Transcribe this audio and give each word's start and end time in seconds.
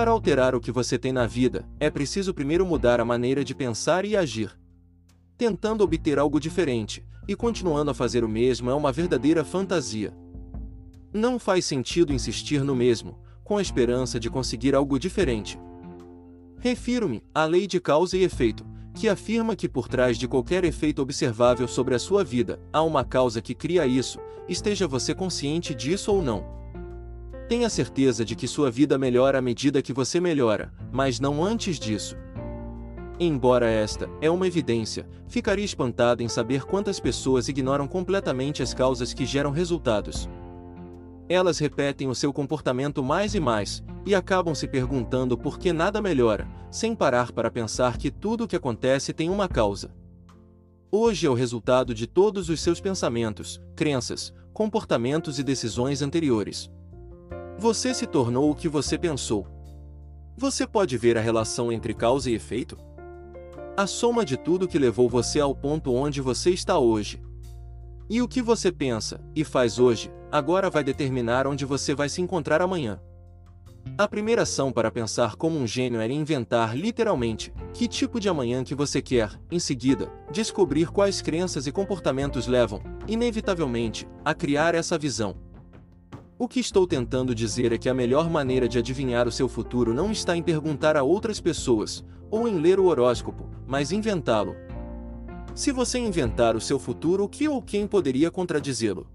Para 0.00 0.12
alterar 0.12 0.54
o 0.54 0.60
que 0.60 0.72
você 0.72 0.98
tem 0.98 1.12
na 1.12 1.26
vida, 1.26 1.68
é 1.78 1.90
preciso 1.90 2.32
primeiro 2.32 2.64
mudar 2.64 3.00
a 3.00 3.04
maneira 3.04 3.44
de 3.44 3.54
pensar 3.54 4.06
e 4.06 4.16
agir. 4.16 4.50
Tentando 5.36 5.84
obter 5.84 6.18
algo 6.18 6.40
diferente, 6.40 7.04
e 7.28 7.36
continuando 7.36 7.90
a 7.90 7.94
fazer 7.94 8.24
o 8.24 8.28
mesmo 8.28 8.70
é 8.70 8.74
uma 8.74 8.90
verdadeira 8.92 9.44
fantasia. 9.44 10.16
Não 11.12 11.38
faz 11.38 11.66
sentido 11.66 12.14
insistir 12.14 12.64
no 12.64 12.74
mesmo, 12.74 13.18
com 13.44 13.58
a 13.58 13.60
esperança 13.60 14.18
de 14.18 14.30
conseguir 14.30 14.74
algo 14.74 14.98
diferente. 14.98 15.60
Refiro-me 16.56 17.22
à 17.34 17.44
lei 17.44 17.66
de 17.66 17.78
causa 17.78 18.16
e 18.16 18.22
efeito, 18.22 18.64
que 18.94 19.06
afirma 19.06 19.54
que 19.54 19.68
por 19.68 19.86
trás 19.86 20.16
de 20.16 20.26
qualquer 20.26 20.64
efeito 20.64 21.02
observável 21.02 21.68
sobre 21.68 21.94
a 21.94 21.98
sua 21.98 22.24
vida, 22.24 22.58
há 22.72 22.82
uma 22.82 23.04
causa 23.04 23.42
que 23.42 23.54
cria 23.54 23.86
isso, 23.86 24.18
esteja 24.48 24.88
você 24.88 25.14
consciente 25.14 25.74
disso 25.74 26.10
ou 26.10 26.22
não. 26.22 26.59
Tenha 27.50 27.68
certeza 27.68 28.24
de 28.24 28.36
que 28.36 28.46
sua 28.46 28.70
vida 28.70 28.96
melhora 28.96 29.40
à 29.40 29.42
medida 29.42 29.82
que 29.82 29.92
você 29.92 30.20
melhora, 30.20 30.72
mas 30.92 31.18
não 31.18 31.42
antes 31.42 31.80
disso. 31.80 32.16
Embora 33.18 33.68
esta 33.68 34.08
é 34.20 34.30
uma 34.30 34.46
evidência, 34.46 35.04
ficaria 35.26 35.64
espantado 35.64 36.22
em 36.22 36.28
saber 36.28 36.62
quantas 36.64 37.00
pessoas 37.00 37.48
ignoram 37.48 37.88
completamente 37.88 38.62
as 38.62 38.72
causas 38.72 39.12
que 39.12 39.26
geram 39.26 39.50
resultados. 39.50 40.30
Elas 41.28 41.58
repetem 41.58 42.06
o 42.06 42.14
seu 42.14 42.32
comportamento 42.32 43.02
mais 43.02 43.34
e 43.34 43.40
mais, 43.40 43.82
e 44.06 44.14
acabam 44.14 44.54
se 44.54 44.68
perguntando 44.68 45.36
por 45.36 45.58
que 45.58 45.72
nada 45.72 46.00
melhora, 46.00 46.46
sem 46.70 46.94
parar 46.94 47.32
para 47.32 47.50
pensar 47.50 47.98
que 47.98 48.12
tudo 48.12 48.44
o 48.44 48.46
que 48.46 48.54
acontece 48.54 49.12
tem 49.12 49.28
uma 49.28 49.48
causa. 49.48 49.92
Hoje 50.88 51.26
é 51.26 51.30
o 51.30 51.34
resultado 51.34 51.94
de 51.94 52.06
todos 52.06 52.48
os 52.48 52.60
seus 52.60 52.80
pensamentos, 52.80 53.60
crenças, 53.74 54.32
comportamentos 54.52 55.40
e 55.40 55.42
decisões 55.42 56.00
anteriores. 56.00 56.70
Você 57.60 57.92
se 57.92 58.06
tornou 58.06 58.50
o 58.50 58.54
que 58.54 58.70
você 58.70 58.96
pensou. 58.96 59.46
Você 60.34 60.66
pode 60.66 60.96
ver 60.96 61.18
a 61.18 61.20
relação 61.20 61.70
entre 61.70 61.92
causa 61.92 62.30
e 62.30 62.34
efeito? 62.34 62.74
A 63.76 63.86
soma 63.86 64.24
de 64.24 64.38
tudo 64.38 64.66
que 64.66 64.78
levou 64.78 65.10
você 65.10 65.40
ao 65.40 65.54
ponto 65.54 65.92
onde 65.92 66.22
você 66.22 66.48
está 66.48 66.78
hoje. 66.78 67.22
E 68.08 68.22
o 68.22 68.26
que 68.26 68.40
você 68.40 68.72
pensa 68.72 69.20
e 69.36 69.44
faz 69.44 69.78
hoje, 69.78 70.10
agora 70.32 70.70
vai 70.70 70.82
determinar 70.82 71.46
onde 71.46 71.66
você 71.66 71.94
vai 71.94 72.08
se 72.08 72.22
encontrar 72.22 72.62
amanhã. 72.62 72.98
A 73.98 74.08
primeira 74.08 74.44
ação 74.44 74.72
para 74.72 74.90
pensar 74.90 75.36
como 75.36 75.58
um 75.58 75.66
gênio 75.66 76.00
era 76.00 76.14
inventar 76.14 76.74
literalmente 76.74 77.52
que 77.74 77.86
tipo 77.86 78.18
de 78.18 78.30
amanhã 78.30 78.64
que 78.64 78.74
você 78.74 79.02
quer, 79.02 79.38
em 79.50 79.58
seguida, 79.58 80.10
descobrir 80.32 80.90
quais 80.90 81.20
crenças 81.20 81.66
e 81.66 81.72
comportamentos 81.72 82.46
levam, 82.46 82.80
inevitavelmente, 83.06 84.08
a 84.24 84.32
criar 84.32 84.74
essa 84.74 84.96
visão. 84.96 85.49
O 86.40 86.48
que 86.48 86.58
estou 86.58 86.86
tentando 86.86 87.34
dizer 87.34 87.70
é 87.70 87.76
que 87.76 87.86
a 87.86 87.92
melhor 87.92 88.30
maneira 88.30 88.66
de 88.66 88.78
adivinhar 88.78 89.28
o 89.28 89.30
seu 89.30 89.46
futuro 89.46 89.92
não 89.92 90.10
está 90.10 90.34
em 90.34 90.42
perguntar 90.42 90.96
a 90.96 91.02
outras 91.02 91.38
pessoas, 91.38 92.02
ou 92.30 92.48
em 92.48 92.58
ler 92.58 92.80
o 92.80 92.86
horóscopo, 92.86 93.46
mas 93.66 93.92
inventá-lo. 93.92 94.56
Se 95.54 95.70
você 95.70 95.98
inventar 95.98 96.56
o 96.56 96.60
seu 96.60 96.78
futuro, 96.78 97.24
o 97.24 97.28
que 97.28 97.46
ou 97.46 97.60
quem 97.60 97.86
poderia 97.86 98.30
contradizê-lo? 98.30 99.06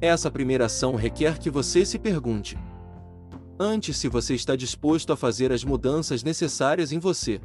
Essa 0.00 0.30
primeira 0.30 0.66
ação 0.66 0.94
requer 0.94 1.36
que 1.40 1.50
você 1.50 1.84
se 1.84 1.98
pergunte: 1.98 2.56
Antes, 3.58 3.96
se 3.96 4.06
você 4.06 4.36
está 4.36 4.54
disposto 4.54 5.12
a 5.12 5.16
fazer 5.16 5.50
as 5.50 5.64
mudanças 5.64 6.22
necessárias 6.22 6.92
em 6.92 7.00
você. 7.00 7.40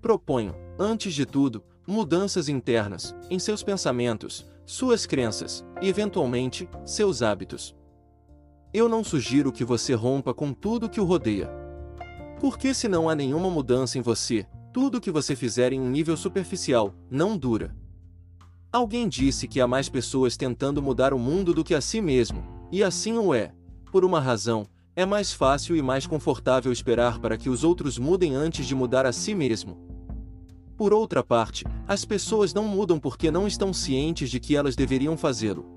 Proponho, 0.00 0.54
antes 0.78 1.12
de 1.12 1.26
tudo, 1.26 1.62
mudanças 1.86 2.48
internas, 2.48 3.14
em 3.28 3.38
seus 3.38 3.62
pensamentos, 3.62 4.46
suas 4.64 5.04
crenças 5.04 5.62
e, 5.82 5.88
eventualmente, 5.90 6.66
seus 6.82 7.20
hábitos. 7.20 7.75
Eu 8.78 8.90
não 8.90 9.02
sugiro 9.02 9.50
que 9.50 9.64
você 9.64 9.94
rompa 9.94 10.34
com 10.34 10.52
tudo 10.52 10.86
que 10.86 11.00
o 11.00 11.04
rodeia. 11.06 11.48
Porque 12.38 12.74
se 12.74 12.86
não 12.86 13.08
há 13.08 13.14
nenhuma 13.14 13.48
mudança 13.48 13.96
em 13.96 14.02
você, 14.02 14.46
tudo 14.70 15.00
que 15.00 15.10
você 15.10 15.34
fizer 15.34 15.72
em 15.72 15.80
um 15.80 15.88
nível 15.88 16.14
superficial 16.14 16.94
não 17.10 17.38
dura. 17.38 17.74
Alguém 18.70 19.08
disse 19.08 19.48
que 19.48 19.62
há 19.62 19.66
mais 19.66 19.88
pessoas 19.88 20.36
tentando 20.36 20.82
mudar 20.82 21.14
o 21.14 21.18
mundo 21.18 21.54
do 21.54 21.64
que 21.64 21.74
a 21.74 21.80
si 21.80 22.02
mesmo, 22.02 22.44
e 22.70 22.84
assim 22.84 23.16
o 23.16 23.32
é, 23.32 23.54
por 23.90 24.04
uma 24.04 24.20
razão, 24.20 24.66
é 24.94 25.06
mais 25.06 25.32
fácil 25.32 25.74
e 25.74 25.80
mais 25.80 26.06
confortável 26.06 26.70
esperar 26.70 27.18
para 27.18 27.38
que 27.38 27.48
os 27.48 27.64
outros 27.64 27.98
mudem 27.98 28.34
antes 28.34 28.66
de 28.66 28.74
mudar 28.74 29.06
a 29.06 29.12
si 29.12 29.34
mesmo. 29.34 29.78
Por 30.76 30.92
outra 30.92 31.24
parte, 31.24 31.64
as 31.88 32.04
pessoas 32.04 32.52
não 32.52 32.64
mudam 32.64 33.00
porque 33.00 33.30
não 33.30 33.46
estão 33.46 33.72
cientes 33.72 34.28
de 34.30 34.38
que 34.38 34.54
elas 34.54 34.76
deveriam 34.76 35.16
fazê-lo. 35.16 35.75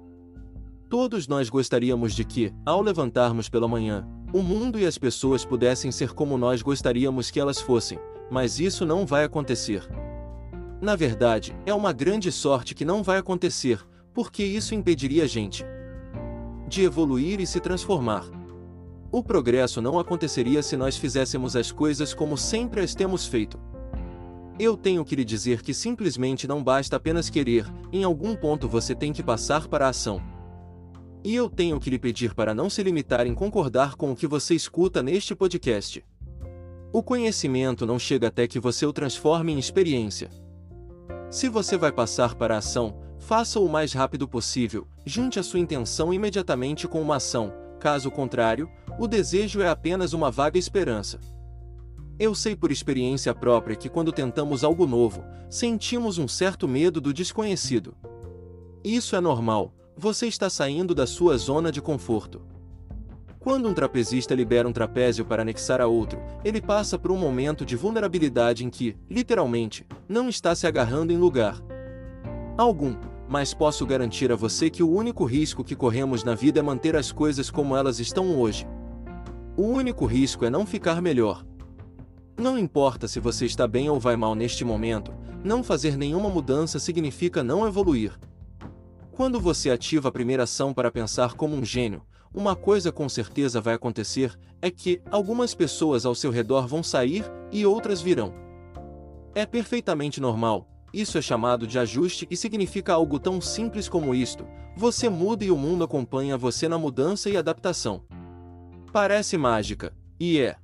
Todos 0.90 1.28
nós 1.28 1.50
gostaríamos 1.52 2.16
de 2.16 2.26
que, 2.26 2.52
ao 2.66 2.82
levantarmos 2.82 3.48
pela 3.48 3.68
manhã, 3.68 4.08
o 4.34 4.42
mundo 4.42 4.80
e 4.80 4.88
as 4.88 4.98
pessoas 4.98 5.46
pudessem 5.46 5.92
ser 5.92 6.14
como 6.14 6.36
nós 6.36 6.64
gostaríamos 6.64 7.30
que 7.30 7.40
elas 7.40 7.62
fossem, 7.62 8.00
mas 8.32 8.60
isso 8.60 8.88
não 8.88 9.06
vai 9.06 9.24
acontecer. 9.24 9.88
Na 10.82 10.96
verdade, 10.96 11.56
é 11.64 11.74
uma 11.76 11.94
grande 11.94 12.32
sorte 12.32 12.74
que 12.74 12.84
não 12.84 13.04
vai 13.04 13.20
acontecer, 13.20 13.80
porque 14.16 14.44
isso 14.44 14.74
impediria 14.74 15.26
a 15.26 15.28
gente 15.28 15.64
de 16.68 16.84
evoluir 16.84 17.40
e 17.40 17.46
se 17.46 17.60
transformar. 17.60 18.26
O 19.12 19.24
progresso 19.24 19.82
não 19.82 20.00
aconteceria 20.00 20.64
se 20.64 20.76
nós 20.76 20.98
fizéssemos 20.98 21.56
as 21.56 21.72
coisas 21.72 22.16
como 22.16 22.36
sempre 22.36 22.82
as 22.82 22.96
temos 22.96 23.28
feito. 23.28 23.60
Eu 24.60 24.76
tenho 24.76 25.06
que 25.06 25.16
lhe 25.16 25.26
dizer 25.26 25.62
que 25.62 25.74
simplesmente 25.74 26.48
não 26.48 26.64
basta 26.64 26.96
apenas 26.96 27.30
querer, 27.30 27.66
em 27.94 28.04
algum 28.04 28.36
ponto 28.36 28.68
você 28.68 28.96
tem 28.96 29.14
que 29.14 29.22
passar 29.22 29.68
para 29.68 29.86
a 29.86 29.90
ação. 29.90 30.39
E 31.24 31.36
eu 31.36 31.50
tenho 31.50 31.80
que 31.80 31.90
lhe 31.90 32.00
pedir 32.00 32.34
para 32.34 32.54
não 32.54 32.70
se 32.70 32.82
limitar 32.82 33.28
em 33.28 33.34
concordar 33.34 33.96
com 33.96 34.12
o 34.12 34.16
que 34.16 34.28
você 34.28 34.56
escuta 34.56 35.04
neste 35.04 35.36
podcast. 35.36 36.04
O 36.92 37.04
conhecimento 37.04 37.86
não 37.86 38.00
chega 38.00 38.28
até 38.28 38.48
que 38.48 38.60
você 38.60 38.86
o 38.86 38.94
transforme 38.94 39.52
em 39.52 39.60
experiência. 39.60 40.30
Se 41.30 41.50
você 41.50 41.78
vai 41.78 41.92
passar 41.92 42.36
para 42.36 42.56
a 42.56 42.60
ação, 42.60 42.98
faça-o 43.20 43.66
o 43.66 43.70
mais 43.70 43.94
rápido 43.94 44.28
possível, 44.28 44.88
junte 45.06 45.40
a 45.40 45.44
sua 45.44 45.60
intenção 45.60 46.14
imediatamente 46.14 46.88
com 46.88 47.02
uma 47.02 47.18
ação, 47.18 47.54
Caso 47.80 48.12
contrário, 48.12 48.70
o 49.00 49.08
desejo 49.08 49.62
é 49.62 49.70
apenas 49.70 50.12
uma 50.12 50.30
vaga 50.30 50.60
esperança. 50.60 51.18
Eu 52.20 52.36
sei 52.36 52.54
por 52.54 52.72
experiência 52.72 53.34
própria 53.34 53.76
que 53.76 53.88
quando 53.88 54.12
tentamos 54.12 54.66
algo 54.66 54.86
novo, 54.86 55.24
sentimos 55.50 56.18
um 56.18 56.28
certo 56.28 56.68
medo 56.68 57.00
do 57.00 57.14
desconhecido. 57.14 57.96
Isso 58.84 59.16
é 59.16 59.22
normal, 59.22 59.74
você 60.00 60.28
está 60.28 60.50
saindo 60.50 60.96
da 60.96 61.06
sua 61.06 61.38
zona 61.38 61.72
de 61.72 61.82
conforto. 61.82 62.42
Quando 63.40 63.68
um 63.68 63.74
trapezista 63.74 64.34
libera 64.34 64.68
um 64.68 64.74
trapézio 64.74 65.26
para 65.26 65.42
anexar 65.42 65.82
a 65.82 65.88
outro, 65.88 66.20
ele 66.44 66.62
passa 66.62 66.98
por 66.98 67.12
um 67.12 67.18
momento 67.18 67.66
de 67.66 67.76
vulnerabilidade 67.76 68.66
em 68.66 68.70
que, 68.70 68.96
literalmente, 69.10 69.86
não 70.08 70.30
está 70.30 70.56
se 70.56 70.66
agarrando 70.66 71.14
em 71.14 71.18
lugar 71.18 71.62
algum, 72.62 72.96
mas 73.28 73.54
posso 73.54 73.86
garantir 73.86 74.32
a 74.32 74.36
você 74.36 74.70
que 74.70 74.84
o 74.84 74.90
único 74.90 75.24
risco 75.24 75.64
que 75.64 75.76
corremos 75.76 76.24
na 76.24 76.36
vida 76.36 76.60
é 76.60 76.64
manter 76.64 76.96
as 76.96 77.12
coisas 77.12 77.50
como 77.50 77.76
elas 77.76 78.00
estão 78.00 78.38
hoje. 78.38 78.68
O 79.56 79.64
único 79.64 80.06
risco 80.06 80.46
é 80.46 80.50
não 80.50 80.66
ficar 80.66 81.02
melhor. 81.02 81.46
Não 82.38 82.58
importa 82.58 83.08
se 83.08 83.20
você 83.20 83.46
está 83.46 83.68
bem 83.68 83.90
ou 83.90 84.00
vai 84.00 84.16
mal 84.16 84.36
neste 84.36 84.66
momento, 84.66 85.14
não 85.44 85.64
fazer 85.64 85.98
nenhuma 85.98 86.30
mudança 86.30 86.80
significa 86.80 87.44
não 87.44 87.66
evoluir. 87.68 88.18
Quando 89.20 89.38
você 89.38 89.70
ativa 89.70 90.08
a 90.08 90.12
primeira 90.14 90.44
ação 90.44 90.74
para 90.74 90.90
pensar 90.90 91.34
como 91.34 91.54
um 91.54 91.66
gênio, 91.66 92.04
uma 92.34 92.56
coisa 92.56 92.90
com 92.90 93.10
certeza 93.10 93.60
vai 93.60 93.74
acontecer: 93.74 94.40
é 94.62 94.72
que 94.72 95.02
algumas 95.12 95.54
pessoas 95.54 96.06
ao 96.06 96.16
seu 96.16 96.32
redor 96.32 96.66
vão 96.66 96.82
sair 96.82 97.26
e 97.52 97.66
outras 97.66 98.02
virão. 98.02 98.34
É 99.36 99.46
perfeitamente 99.46 100.22
normal, 100.22 100.70
isso 100.94 101.18
é 101.18 101.22
chamado 101.22 101.68
de 101.68 101.78
ajuste 101.78 102.26
e 102.32 102.38
significa 102.38 102.94
algo 102.94 103.20
tão 103.20 103.42
simples 103.42 103.90
como 103.90 104.16
isto: 104.16 104.48
você 104.74 105.10
muda 105.10 105.44
e 105.44 105.52
o 105.52 105.58
mundo 105.58 105.84
acompanha 105.84 106.38
você 106.38 106.70
na 106.70 106.78
mudança 106.78 107.30
e 107.30 107.36
adaptação. 107.36 108.06
Parece 108.94 109.38
mágica, 109.38 109.94
e 110.18 110.40
é. 110.40 110.56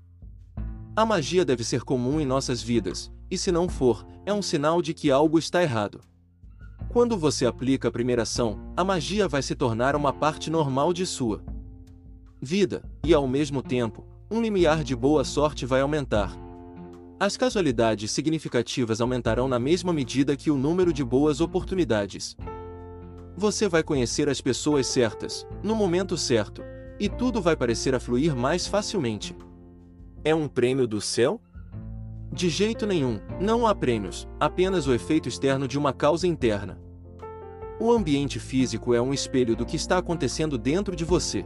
A 0.96 1.06
magia 1.06 1.44
deve 1.44 1.66
ser 1.66 1.82
comum 1.82 2.22
em 2.22 2.26
nossas 2.26 2.64
vidas, 2.64 3.12
e 3.30 3.38
se 3.38 3.52
não 3.52 3.68
for, 3.68 4.08
é 4.26 4.34
um 4.34 4.42
sinal 4.42 4.82
de 4.82 4.94
que 4.94 5.12
algo 5.12 5.38
está 5.38 5.62
errado. 5.62 6.00
Quando 6.96 7.18
você 7.18 7.46
aplica 7.46 7.90
a 7.90 7.92
primeira 7.92 8.22
ação, 8.22 8.58
a 8.74 8.82
magia 8.82 9.28
vai 9.28 9.42
se 9.42 9.54
tornar 9.54 9.98
uma 9.98 10.14
parte 10.14 10.50
normal 10.50 10.94
de 10.94 11.06
sua 11.06 11.44
vida, 12.42 12.90
e 13.04 13.14
ao 13.14 13.28
mesmo 13.28 13.62
tempo, 13.62 14.06
um 14.32 14.42
limiar 14.42 14.82
de 14.82 14.96
boa 14.96 15.26
sorte 15.26 15.66
vai 15.66 15.82
aumentar. 15.82 16.34
As 17.20 17.36
casualidades 17.36 18.12
significativas 18.12 19.02
aumentarão 19.02 19.50
na 19.50 19.60
mesma 19.60 19.92
medida 19.92 20.38
que 20.38 20.50
o 20.50 20.56
número 20.56 20.94
de 20.94 21.04
boas 21.04 21.42
oportunidades. 21.42 22.38
Você 23.36 23.68
vai 23.68 23.84
conhecer 23.84 24.30
as 24.30 24.40
pessoas 24.40 24.88
certas, 24.88 25.46
no 25.62 25.76
momento 25.76 26.18
certo, 26.18 26.64
e 26.98 27.10
tudo 27.10 27.42
vai 27.42 27.58
parecer 27.58 27.94
a 27.94 28.00
fluir 28.00 28.34
mais 28.34 28.68
facilmente. 28.68 29.36
É 30.24 30.34
um 30.34 30.48
prêmio 30.48 30.88
do 30.88 31.02
céu? 31.02 31.42
De 32.32 32.48
jeito 32.48 32.88
nenhum, 32.88 33.20
não 33.38 33.68
há 33.68 33.76
prêmios, 33.76 34.26
apenas 34.40 34.88
o 34.88 34.94
efeito 34.94 35.28
externo 35.28 35.68
de 35.68 35.78
uma 35.78 35.92
causa 35.92 36.26
interna. 36.26 36.85
O 37.80 37.92
ambiente 37.92 38.40
físico 38.40 38.94
é 38.94 39.02
um 39.02 39.14
espelho 39.14 39.56
do 39.56 39.66
que 39.66 39.76
está 39.76 39.98
acontecendo 39.98 40.58
dentro 40.58 40.96
de 40.96 41.04
você. 41.04 41.46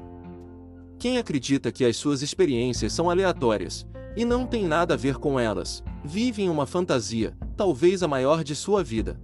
Quem 0.99 1.17
acredita 1.17 1.71
que 1.71 1.83
as 1.83 1.97
suas 1.97 2.21
experiências 2.21 2.93
são 2.93 3.09
aleatórias 3.09 3.87
e 4.15 4.23
não 4.23 4.45
tem 4.45 4.65
nada 4.65 4.93
a 4.93 4.97
ver 4.97 5.15
com 5.15 5.39
elas, 5.39 5.83
vive 6.03 6.43
em 6.43 6.49
uma 6.49 6.67
fantasia, 6.67 7.35
talvez 7.57 8.03
a 8.03 8.07
maior 8.07 8.43
de 8.43 8.55
sua 8.55 8.83
vida. 8.83 9.19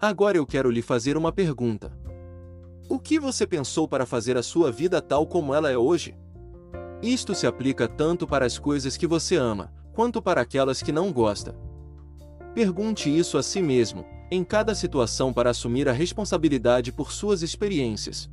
Agora 0.00 0.38
eu 0.38 0.46
quero 0.46 0.70
lhe 0.70 0.80
fazer 0.80 1.16
uma 1.16 1.30
pergunta. 1.30 1.92
O 2.88 2.98
que 2.98 3.18
você 3.18 3.46
pensou 3.46 3.86
para 3.86 4.06
fazer 4.06 4.36
a 4.36 4.42
sua 4.42 4.70
vida 4.70 5.02
tal 5.02 5.26
como 5.26 5.54
ela 5.54 5.70
é 5.70 5.76
hoje? 5.76 6.16
Isto 7.02 7.34
se 7.34 7.46
aplica 7.46 7.86
tanto 7.86 8.26
para 8.26 8.46
as 8.46 8.58
coisas 8.58 8.96
que 8.96 9.06
você 9.06 9.36
ama, 9.36 9.72
quanto 9.92 10.22
para 10.22 10.40
aquelas 10.40 10.82
que 10.82 10.92
não 10.92 11.12
gosta. 11.12 11.54
Pergunte 12.54 13.14
isso 13.14 13.36
a 13.36 13.42
si 13.42 13.60
mesmo, 13.60 14.04
em 14.30 14.42
cada 14.42 14.74
situação 14.74 15.32
para 15.32 15.50
assumir 15.50 15.88
a 15.88 15.92
responsabilidade 15.92 16.92
por 16.92 17.12
suas 17.12 17.42
experiências. 17.42 18.28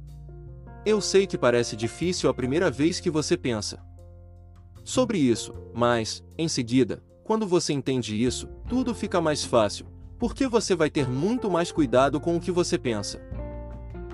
Eu 0.86 1.00
sei 1.00 1.28
que 1.28 1.38
parece 1.38 1.76
difícil 1.76 2.30
a 2.30 2.34
primeira 2.34 2.72
vez 2.72 3.00
que 3.00 3.10
você 3.10 3.38
pensa 3.38 3.80
sobre 4.84 5.20
isso, 5.20 5.54
mas, 5.74 6.24
em 6.38 6.48
seguida, 6.48 7.04
quando 7.24 7.46
você 7.46 7.72
entende 7.72 8.22
isso, 8.22 8.48
tudo 8.68 8.96
fica 8.96 9.22
mais 9.22 9.44
fácil, 9.44 9.86
porque 10.18 10.48
você 10.48 10.76
vai 10.76 10.90
ter 10.90 11.08
muito 11.08 11.52
mais 11.52 11.72
cuidado 11.72 12.20
com 12.20 12.36
o 12.36 12.40
que 12.40 12.52
você 12.52 12.78
pensa. 12.78 13.22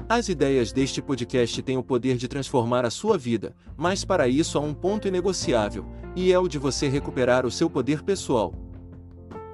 As 0.10 0.30
ideias 0.30 0.72
deste 0.72 1.02
podcast 1.02 1.62
têm 1.62 1.78
o 1.78 1.84
poder 1.84 2.18
de 2.18 2.28
transformar 2.28 2.86
a 2.86 2.90
sua 2.90 3.18
vida, 3.18 3.56
mas 3.76 4.06
para 4.06 4.28
isso 4.28 4.58
há 4.58 4.62
um 4.62 4.74
ponto 4.74 5.08
inegociável, 5.08 5.86
e 6.16 6.32
é 6.32 6.40
o 6.40 6.48
de 6.48 6.58
você 6.58 6.88
recuperar 6.88 7.46
o 7.46 7.52
seu 7.52 7.70
poder 7.70 8.04
pessoal. 8.04 8.54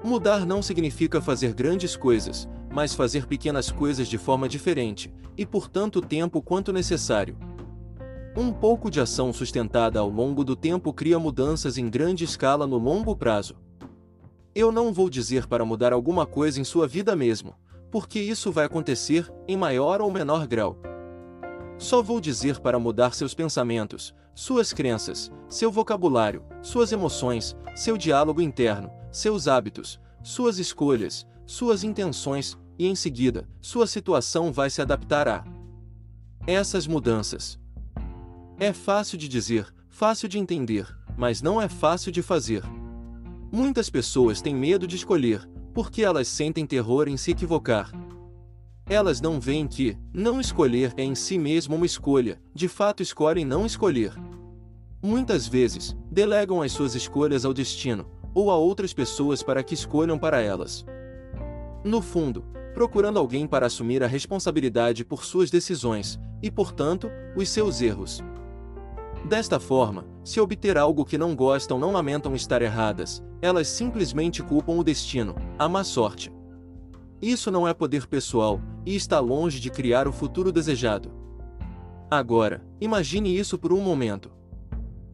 Mudar 0.04 0.44
não 0.44 0.60
significa 0.60 1.18
fazer 1.18 1.54
grandes 1.54 1.96
coisas, 1.96 2.46
mas 2.70 2.92
fazer 2.92 3.26
pequenas 3.26 3.70
coisas 3.70 4.06
de 4.06 4.18
forma 4.18 4.46
diferente, 4.46 5.10
e 5.34 5.46
por 5.46 5.66
tanto 5.66 6.02
tempo 6.02 6.42
quanto 6.42 6.74
necessário. 6.74 7.38
Um 8.36 8.52
pouco 8.52 8.90
de 8.90 9.00
ação 9.00 9.32
sustentada 9.32 9.98
ao 9.98 10.10
longo 10.10 10.44
do 10.44 10.54
tempo 10.54 10.92
cria 10.92 11.18
mudanças 11.18 11.78
em 11.78 11.88
grande 11.88 12.22
escala 12.22 12.66
no 12.66 12.76
longo 12.76 13.16
prazo. 13.16 13.56
Eu 14.54 14.70
não 14.70 14.92
vou 14.92 15.08
dizer 15.08 15.46
para 15.46 15.64
mudar 15.64 15.94
alguma 15.94 16.26
coisa 16.26 16.60
em 16.60 16.64
sua 16.64 16.86
vida 16.86 17.16
mesmo, 17.16 17.54
porque 17.90 18.20
isso 18.20 18.52
vai 18.52 18.66
acontecer, 18.66 19.32
em 19.48 19.56
maior 19.56 20.02
ou 20.02 20.12
menor 20.12 20.46
grau. 20.46 20.76
Só 21.78 22.02
vou 22.02 22.20
dizer 22.20 22.60
para 22.60 22.78
mudar 22.78 23.14
seus 23.14 23.32
pensamentos, 23.32 24.14
suas 24.34 24.70
crenças, 24.70 25.32
seu 25.48 25.72
vocabulário, 25.72 26.44
suas 26.60 26.92
emoções, 26.92 27.56
seu 27.74 27.96
diálogo 27.96 28.42
interno, 28.42 28.90
seus 29.14 29.46
hábitos, 29.46 30.00
suas 30.24 30.58
escolhas, 30.58 31.24
suas 31.46 31.84
intenções, 31.84 32.58
e 32.76 32.88
em 32.88 32.96
seguida, 32.96 33.48
sua 33.60 33.86
situação 33.86 34.52
vai 34.52 34.68
se 34.68 34.82
adaptar 34.82 35.28
a 35.28 35.44
essas 36.44 36.88
mudanças. 36.88 37.56
É 38.58 38.72
fácil 38.72 39.16
de 39.16 39.28
dizer, 39.28 39.72
fácil 39.88 40.28
de 40.28 40.36
entender, 40.36 40.92
mas 41.16 41.40
não 41.40 41.62
é 41.62 41.68
fácil 41.68 42.10
de 42.10 42.22
fazer. 42.22 42.64
Muitas 43.52 43.88
pessoas 43.88 44.42
têm 44.42 44.52
medo 44.52 44.84
de 44.84 44.96
escolher, 44.96 45.48
porque 45.72 46.02
elas 46.02 46.26
sentem 46.26 46.66
terror 46.66 47.06
em 47.06 47.16
se 47.16 47.30
equivocar. 47.30 47.92
Elas 48.84 49.20
não 49.20 49.38
veem 49.38 49.68
que, 49.68 49.96
não 50.12 50.40
escolher 50.40 50.92
é 50.96 51.04
em 51.04 51.14
si 51.14 51.38
mesmo 51.38 51.76
uma 51.76 51.86
escolha, 51.86 52.42
de 52.52 52.66
fato 52.66 53.00
escolhem 53.00 53.44
não 53.44 53.64
escolher. 53.64 54.12
Muitas 55.00 55.46
vezes, 55.46 55.96
delegam 56.10 56.60
as 56.60 56.72
suas 56.72 56.96
escolhas 56.96 57.44
ao 57.44 57.54
destino, 57.54 58.06
ou 58.34 58.50
a 58.50 58.56
outras 58.56 58.92
pessoas 58.92 59.42
para 59.42 59.62
que 59.62 59.74
escolham 59.74 60.18
para 60.18 60.40
elas. 60.40 60.84
No 61.84 62.02
fundo, 62.02 62.44
procurando 62.74 63.18
alguém 63.18 63.46
para 63.46 63.66
assumir 63.66 64.02
a 64.02 64.06
responsabilidade 64.06 65.04
por 65.04 65.24
suas 65.24 65.50
decisões, 65.50 66.18
e 66.42 66.50
portanto, 66.50 67.08
os 67.36 67.48
seus 67.48 67.80
erros. 67.80 68.22
Desta 69.24 69.58
forma, 69.58 70.04
se 70.22 70.40
obter 70.40 70.76
algo 70.76 71.04
que 71.04 71.16
não 71.16 71.34
gostam 71.34 71.78
não 71.78 71.92
lamentam 71.92 72.34
estar 72.34 72.60
erradas, 72.60 73.22
elas 73.40 73.68
simplesmente 73.68 74.42
culpam 74.42 74.72
o 74.74 74.84
destino, 74.84 75.34
a 75.58 75.68
má 75.68 75.84
sorte. 75.84 76.32
Isso 77.22 77.50
não 77.50 77.66
é 77.66 77.72
poder 77.72 78.06
pessoal, 78.06 78.60
e 78.84 78.94
está 78.94 79.20
longe 79.20 79.60
de 79.60 79.70
criar 79.70 80.06
o 80.06 80.12
futuro 80.12 80.52
desejado. 80.52 81.10
Agora, 82.10 82.62
imagine 82.80 83.34
isso 83.36 83.58
por 83.58 83.72
um 83.72 83.80
momento. 83.80 84.30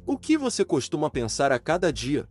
O 0.05 0.19
que 0.19 0.37
você 0.37 0.64
costuma 0.64 1.08
pensar 1.08 1.52
a 1.52 1.58
cada 1.58 1.93
dia? 1.93 2.28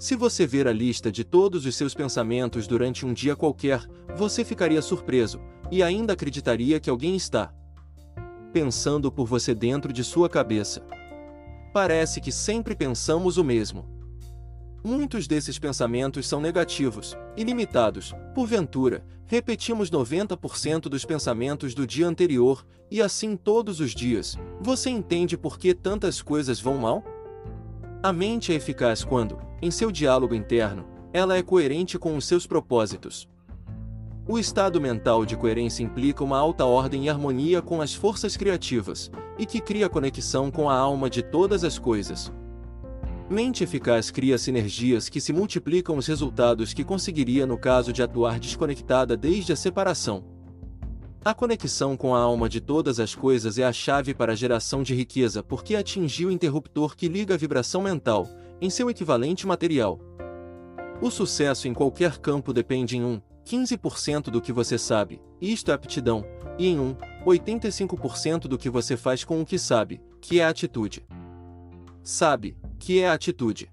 Se 0.00 0.16
você 0.16 0.46
ver 0.46 0.66
a 0.66 0.72
lista 0.72 1.12
de 1.12 1.22
todos 1.22 1.66
os 1.66 1.76
seus 1.76 1.92
pensamentos 1.92 2.66
durante 2.66 3.04
um 3.04 3.12
dia 3.12 3.36
qualquer, 3.36 3.86
você 4.16 4.42
ficaria 4.42 4.80
surpreso, 4.80 5.38
e 5.70 5.82
ainda 5.82 6.14
acreditaria 6.14 6.80
que 6.80 6.88
alguém 6.88 7.14
está 7.14 7.52
pensando 8.50 9.12
por 9.12 9.26
você 9.26 9.54
dentro 9.54 9.92
de 9.92 10.02
sua 10.02 10.26
cabeça. 10.26 10.82
Parece 11.74 12.18
que 12.18 12.32
sempre 12.32 12.74
pensamos 12.74 13.36
o 13.36 13.44
mesmo. 13.44 13.86
Muitos 14.82 15.26
desses 15.26 15.58
pensamentos 15.58 16.26
são 16.26 16.40
negativos, 16.40 17.14
ilimitados, 17.36 18.14
porventura, 18.34 19.04
repetimos 19.26 19.90
90% 19.90 20.84
dos 20.84 21.04
pensamentos 21.04 21.74
do 21.74 21.86
dia 21.86 22.08
anterior, 22.08 22.66
e 22.90 23.02
assim 23.02 23.36
todos 23.36 23.80
os 23.80 23.94
dias. 23.94 24.38
Você 24.62 24.88
entende 24.88 25.36
por 25.36 25.58
que 25.58 25.74
tantas 25.74 26.22
coisas 26.22 26.58
vão 26.58 26.78
mal? 26.78 27.04
A 28.02 28.14
mente 28.14 28.50
é 28.50 28.54
eficaz 28.54 29.04
quando, 29.04 29.38
em 29.60 29.70
seu 29.70 29.92
diálogo 29.92 30.34
interno, 30.34 30.86
ela 31.12 31.36
é 31.36 31.42
coerente 31.42 31.98
com 31.98 32.16
os 32.16 32.24
seus 32.24 32.46
propósitos. 32.46 33.28
O 34.26 34.38
estado 34.38 34.80
mental 34.80 35.26
de 35.26 35.36
coerência 35.36 35.82
implica 35.82 36.24
uma 36.24 36.38
alta 36.38 36.64
ordem 36.64 37.04
e 37.04 37.10
harmonia 37.10 37.60
com 37.60 37.82
as 37.82 37.92
forças 37.94 38.38
criativas, 38.38 39.10
e 39.38 39.44
que 39.44 39.60
cria 39.60 39.86
conexão 39.86 40.50
com 40.50 40.70
a 40.70 40.74
alma 40.74 41.10
de 41.10 41.22
todas 41.22 41.62
as 41.62 41.78
coisas. 41.78 42.32
Mente 43.28 43.64
eficaz 43.64 44.10
cria 44.10 44.38
sinergias 44.38 45.10
que 45.10 45.20
se 45.20 45.30
multiplicam 45.30 45.98
os 45.98 46.06
resultados 46.06 46.72
que 46.72 46.82
conseguiria 46.82 47.46
no 47.46 47.58
caso 47.58 47.92
de 47.92 48.02
atuar 48.02 48.40
desconectada 48.40 49.14
desde 49.14 49.52
a 49.52 49.56
separação. 49.56 50.24
A 51.22 51.34
conexão 51.34 51.98
com 51.98 52.14
a 52.14 52.18
alma 52.18 52.48
de 52.48 52.62
todas 52.62 52.98
as 52.98 53.14
coisas 53.14 53.58
é 53.58 53.64
a 53.64 53.72
chave 53.74 54.14
para 54.14 54.32
a 54.32 54.34
geração 54.34 54.82
de 54.82 54.94
riqueza 54.94 55.42
porque 55.42 55.76
atingiu 55.76 56.30
o 56.30 56.32
interruptor 56.32 56.96
que 56.96 57.08
liga 57.08 57.34
a 57.34 57.36
vibração 57.36 57.82
mental, 57.82 58.26
em 58.58 58.70
seu 58.70 58.88
equivalente 58.88 59.46
material. 59.46 60.00
O 60.98 61.10
sucesso 61.10 61.68
em 61.68 61.74
qualquer 61.74 62.16
campo 62.16 62.54
depende 62.54 62.96
em 62.96 63.04
um 63.04 63.20
15% 63.44 64.30
do 64.30 64.40
que 64.40 64.50
você 64.50 64.78
sabe, 64.78 65.20
isto 65.38 65.70
é 65.70 65.74
aptidão, 65.74 66.24
e 66.58 66.68
em 66.68 66.80
um, 66.80 66.96
85% 67.26 68.42
do 68.42 68.56
que 68.56 68.70
você 68.70 68.96
faz 68.96 69.22
com 69.22 69.42
o 69.42 69.44
que 69.44 69.58
sabe, 69.58 70.00
que 70.22 70.40
é 70.40 70.46
atitude. 70.46 71.04
Sabe, 72.02 72.56
que 72.78 72.98
é 72.98 73.10
atitude. 73.10 73.70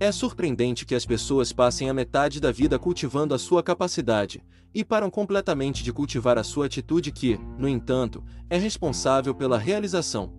É 0.00 0.10
surpreendente 0.10 0.84
que 0.84 0.96
as 0.96 1.06
pessoas 1.06 1.52
passem 1.52 1.88
a 1.88 1.94
metade 1.94 2.40
da 2.40 2.50
vida 2.50 2.76
cultivando 2.76 3.34
a 3.34 3.38
sua 3.38 3.62
capacidade, 3.62 4.42
e 4.74 4.84
param 4.84 5.10
completamente 5.10 5.82
de 5.82 5.92
cultivar 5.92 6.38
a 6.38 6.44
sua 6.44 6.66
atitude 6.66 7.12
que, 7.12 7.38
no 7.58 7.68
entanto, 7.68 8.22
é 8.48 8.56
responsável 8.56 9.34
pela 9.34 9.58
realização. 9.58 10.32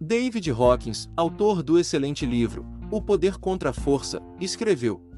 David 0.00 0.50
Hawkins, 0.50 1.08
autor 1.16 1.62
do 1.62 1.78
excelente 1.78 2.24
livro 2.24 2.64
O 2.90 3.02
Poder 3.02 3.38
contra 3.38 3.70
a 3.70 3.72
Força, 3.72 4.20
escreveu: 4.40 5.08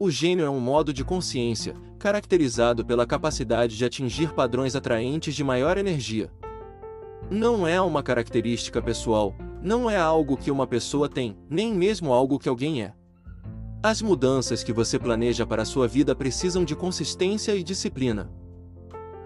o 0.00 0.12
gênio 0.12 0.44
é 0.44 0.50
um 0.50 0.60
modo 0.60 0.92
de 0.92 1.04
consciência, 1.04 1.74
caracterizado 1.98 2.86
pela 2.86 3.04
capacidade 3.04 3.76
de 3.76 3.84
atingir 3.84 4.32
padrões 4.32 4.76
atraentes 4.76 5.34
de 5.34 5.42
maior 5.42 5.76
energia. 5.76 6.30
Não 7.28 7.66
é 7.66 7.80
uma 7.80 8.00
característica 8.00 8.80
pessoal, 8.80 9.34
não 9.60 9.90
é 9.90 9.96
algo 9.96 10.36
que 10.36 10.52
uma 10.52 10.68
pessoa 10.68 11.08
tem, 11.08 11.36
nem 11.50 11.74
mesmo 11.74 12.12
algo 12.12 12.38
que 12.38 12.48
alguém 12.48 12.80
é. 12.80 12.94
As 13.80 14.02
mudanças 14.02 14.64
que 14.64 14.72
você 14.72 14.98
planeja 14.98 15.46
para 15.46 15.62
a 15.62 15.64
sua 15.64 15.86
vida 15.86 16.12
precisam 16.12 16.64
de 16.64 16.74
consistência 16.74 17.54
e 17.54 17.62
disciplina. 17.62 18.28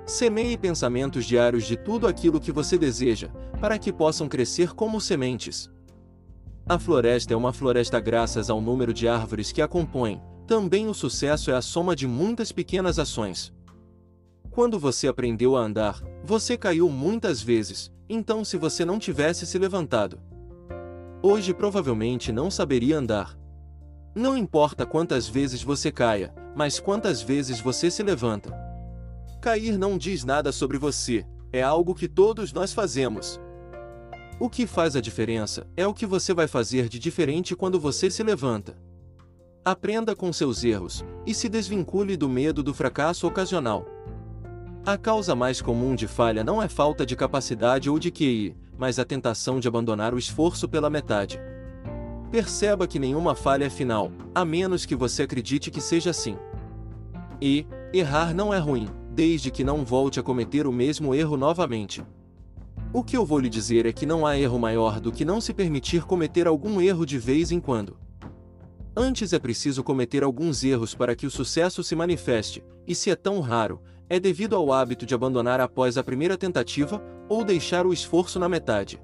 Semeie 0.04 0.59
pensamentos 0.59 1.25
diários 1.25 1.64
de 1.64 1.75
tudo 1.75 2.06
aquilo 2.06 2.38
que 2.38 2.52
você 2.52 2.76
deseja, 2.76 3.28
para 3.59 3.78
que 3.78 3.90
possam 3.90 4.28
crescer 4.28 4.75
como 4.75 5.00
sementes. 5.00 5.71
A 6.68 6.78
floresta 6.78 7.32
é 7.32 7.37
uma 7.37 7.52
floresta 7.52 7.99
graças 7.99 8.50
ao 8.50 8.61
número 8.61 8.92
de 8.92 9.09
árvores 9.09 9.50
que 9.52 9.62
a 9.62 9.66
compõem, 9.66 10.21
também 10.47 10.87
o 10.87 10.92
sucesso 10.92 11.50
é 11.50 11.54
a 11.54 11.62
soma 11.62 11.97
de 11.97 12.06
muitas 12.06 12.52
pequenas 12.52 12.99
ações. 12.99 13.54
Quando 14.50 14.78
você 14.78 15.09
aprendeu 15.09 15.56
a 15.56 15.61
andar, 15.61 15.99
você 16.23 16.59
caiu 16.59 16.90
muitas 16.90 17.40
vezes, 17.40 17.90
então 18.06 18.44
se 18.44 18.59
você 18.59 18.85
não 18.85 18.99
tivesse 18.99 19.47
se 19.47 19.56
levantado, 19.56 20.21
hoje 21.23 21.54
provavelmente 21.54 22.30
não 22.30 22.50
saberia 22.50 22.99
andar. 22.99 23.42
Não 24.14 24.37
importa 24.37 24.85
quantas 24.85 25.26
vezes 25.26 25.62
você 25.62 25.90
caia, 25.90 26.35
mas 26.54 26.78
quantas 26.78 27.23
vezes 27.23 27.61
você 27.61 27.90
se 27.90 28.02
levanta. 28.02 28.54
Cair 29.40 29.78
não 29.78 29.97
diz 29.97 30.23
nada 30.23 30.52
sobre 30.52 30.76
você, 30.76 31.25
é 31.50 31.62
algo 31.62 31.95
que 31.95 32.07
todos 32.07 32.52
nós 32.52 32.75
fazemos. 32.75 33.40
O 34.38 34.50
que 34.50 34.66
faz 34.66 34.97
a 34.97 35.00
diferença 35.00 35.66
é 35.75 35.87
o 35.87 35.95
que 35.95 36.04
você 36.04 36.35
vai 36.35 36.47
fazer 36.47 36.90
de 36.90 36.99
diferente 36.99 37.57
quando 37.57 37.81
você 37.81 38.11
se 38.11 38.23
levanta. 38.23 38.76
Aprenda 39.64 40.14
com 40.14 40.31
seus 40.31 40.62
erros 40.62 41.02
e 41.26 41.33
se 41.33 41.49
desvincule 41.49 42.14
do 42.14 42.28
medo 42.28 42.62
do 42.62 42.75
fracasso 42.75 43.26
ocasional. 43.26 43.87
A 44.85 44.99
causa 44.99 45.35
mais 45.35 45.62
comum 45.62 45.95
de 45.95 46.07
falha 46.07 46.45
não 46.45 46.62
é 46.62 46.69
falta 46.69 47.07
de 47.07 47.16
capacidade 47.16 47.88
ou 47.88 47.99
de 47.99 48.11
QI, 48.11 48.57
mas 48.76 48.99
a 48.99 49.04
tentação 49.04 49.59
de 49.59 49.69
abandonar 49.69 50.12
o 50.12 50.19
esforço 50.19 50.69
pela 50.69 50.90
metade. 50.90 51.40
Perceba 52.33 52.87
que 52.87 52.99
nenhuma 52.99 53.35
falha 53.35 53.67
é 53.67 53.69
final, 53.69 54.11
a 54.35 54.43
menos 54.43 54.87
que 54.87 54.97
você 54.97 55.25
acredite 55.25 55.71
que 55.71 55.83
seja 55.83 56.09
assim. 56.09 56.39
E, 57.39 57.67
errar 57.93 58.33
não 58.33 58.55
é 58.55 58.59
ruim, 58.59 58.89
desde 59.11 59.51
que 59.51 59.62
não 59.62 59.85
volte 59.85 60.19
a 60.19 60.23
cometer 60.23 60.67
o 60.67 60.73
mesmo 60.73 61.15
erro 61.15 61.37
novamente. 61.37 62.03
O 62.91 63.05
que 63.05 63.19
eu 63.19 63.27
vou 63.27 63.39
lhe 63.39 63.51
dizer 63.51 63.85
é 63.85 63.93
que 63.93 64.07
não 64.07 64.25
há 64.25 64.39
erro 64.39 64.59
maior 64.59 64.99
do 64.99 65.12
que 65.12 65.27
não 65.27 65.43
se 65.43 65.53
permitir 65.53 66.05
cometer 66.05 66.47
algum 66.47 66.81
erro 66.81 67.05
de 67.05 67.19
vez 67.19 67.53
em 67.53 67.61
quando. 67.61 67.99
Antes 68.97 69.35
é 69.35 69.39
preciso 69.39 69.85
cometer 69.85 70.25
alguns 70.25 70.65
erros 70.65 70.95
para 70.95 71.15
que 71.15 71.27
o 71.27 71.31
sucesso 71.31 71.85
se 71.85 71.95
manifeste, 71.95 72.65
e 72.87 72.95
se 72.95 73.11
é 73.11 73.15
tão 73.15 73.41
raro, 73.41 73.79
é 74.09 74.19
devido 74.19 74.57
ao 74.57 74.73
hábito 74.73 75.05
de 75.05 75.15
abandonar 75.15 75.61
após 75.61 75.99
a 75.99 76.03
primeira 76.03 76.39
tentativa 76.39 77.03
ou 77.29 77.45
deixar 77.45 77.87
o 77.87 77.93
esforço 77.93 78.39
na 78.39 78.49
metade. 78.49 78.99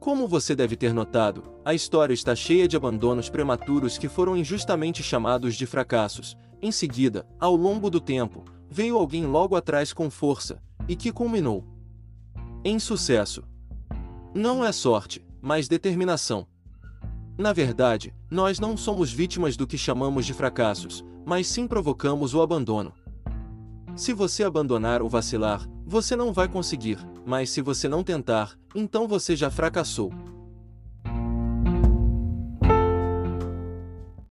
Como 0.00 0.26
você 0.26 0.56
deve 0.56 0.76
ter 0.76 0.94
notado, 0.94 1.42
a 1.62 1.74
história 1.74 2.14
está 2.14 2.34
cheia 2.34 2.66
de 2.66 2.74
abandonos 2.74 3.28
prematuros 3.28 3.98
que 3.98 4.08
foram 4.08 4.34
injustamente 4.34 5.02
chamados 5.02 5.54
de 5.54 5.66
fracassos. 5.66 6.38
Em 6.62 6.72
seguida, 6.72 7.26
ao 7.38 7.54
longo 7.54 7.90
do 7.90 8.00
tempo, 8.00 8.42
veio 8.70 8.96
alguém 8.96 9.26
logo 9.26 9.54
atrás 9.54 9.92
com 9.92 10.08
força, 10.08 10.58
e 10.88 10.96
que 10.96 11.12
culminou 11.12 11.66
em 12.64 12.78
sucesso. 12.78 13.42
Não 14.34 14.64
é 14.64 14.72
sorte, 14.72 15.22
mas 15.40 15.68
determinação. 15.68 16.46
Na 17.36 17.52
verdade, 17.52 18.14
nós 18.30 18.58
não 18.58 18.78
somos 18.78 19.12
vítimas 19.12 19.54
do 19.54 19.66
que 19.66 19.76
chamamos 19.76 20.24
de 20.24 20.32
fracassos, 20.32 21.04
mas 21.26 21.46
sim 21.46 21.66
provocamos 21.66 22.32
o 22.32 22.40
abandono. 22.40 22.94
Se 23.94 24.14
você 24.14 24.44
abandonar 24.44 25.02
ou 25.02 25.10
vacilar, 25.10 25.68
você 25.90 26.14
não 26.14 26.32
vai 26.32 26.46
conseguir, 26.46 26.98
mas 27.26 27.50
se 27.50 27.60
você 27.60 27.88
não 27.88 28.04
tentar, 28.04 28.56
então 28.76 29.08
você 29.08 29.34
já 29.34 29.50
fracassou. 29.50 30.12